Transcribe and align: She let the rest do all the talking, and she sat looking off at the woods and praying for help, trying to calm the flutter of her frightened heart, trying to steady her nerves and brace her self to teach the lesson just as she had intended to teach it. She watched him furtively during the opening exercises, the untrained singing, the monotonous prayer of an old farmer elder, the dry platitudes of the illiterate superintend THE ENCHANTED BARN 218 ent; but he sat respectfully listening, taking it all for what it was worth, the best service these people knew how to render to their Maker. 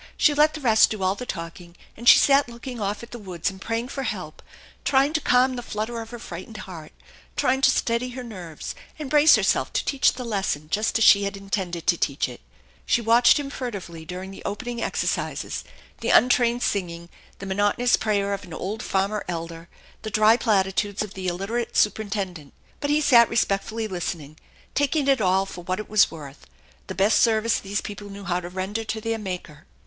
She 0.17 0.33
let 0.33 0.55
the 0.55 0.61
rest 0.61 0.89
do 0.89 1.03
all 1.03 1.13
the 1.13 1.27
talking, 1.27 1.77
and 1.95 2.09
she 2.09 2.17
sat 2.17 2.49
looking 2.49 2.81
off 2.81 3.03
at 3.03 3.11
the 3.11 3.19
woods 3.19 3.51
and 3.51 3.61
praying 3.61 3.89
for 3.89 4.01
help, 4.01 4.41
trying 4.83 5.13
to 5.13 5.21
calm 5.21 5.55
the 5.55 5.61
flutter 5.61 6.01
of 6.01 6.09
her 6.09 6.17
frightened 6.17 6.57
heart, 6.65 6.91
trying 7.35 7.61
to 7.61 7.69
steady 7.69 8.09
her 8.09 8.23
nerves 8.23 8.73
and 8.97 9.11
brace 9.11 9.35
her 9.35 9.43
self 9.43 9.71
to 9.73 9.85
teach 9.85 10.13
the 10.13 10.23
lesson 10.25 10.69
just 10.71 10.97
as 10.97 11.03
she 11.03 11.21
had 11.25 11.37
intended 11.37 11.85
to 11.85 11.99
teach 11.99 12.27
it. 12.27 12.41
She 12.87 12.99
watched 12.99 13.37
him 13.39 13.51
furtively 13.51 14.03
during 14.03 14.31
the 14.31 14.41
opening 14.43 14.81
exercises, 14.81 15.63
the 15.99 16.09
untrained 16.09 16.63
singing, 16.63 17.07
the 17.37 17.45
monotonous 17.45 17.95
prayer 17.95 18.33
of 18.33 18.43
an 18.43 18.55
old 18.55 18.81
farmer 18.81 19.23
elder, 19.27 19.69
the 20.01 20.09
dry 20.09 20.35
platitudes 20.35 21.03
of 21.03 21.13
the 21.13 21.27
illiterate 21.27 21.77
superintend 21.77 22.37
THE 22.37 22.41
ENCHANTED 22.41 22.53
BARN 22.55 22.81
218 22.81 22.81
ent; 22.81 22.81
but 22.81 22.89
he 22.89 23.01
sat 23.01 23.29
respectfully 23.29 23.87
listening, 23.87 24.39
taking 24.73 25.07
it 25.07 25.21
all 25.21 25.45
for 25.45 25.63
what 25.63 25.79
it 25.79 25.87
was 25.87 26.09
worth, 26.09 26.47
the 26.87 26.95
best 26.95 27.21
service 27.21 27.59
these 27.59 27.81
people 27.81 28.09
knew 28.09 28.23
how 28.23 28.39
to 28.39 28.49
render 28.49 28.83
to 28.83 28.99
their 28.99 29.19
Maker. 29.19 29.67